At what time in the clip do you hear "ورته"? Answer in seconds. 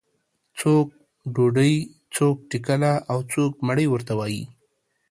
3.89-4.13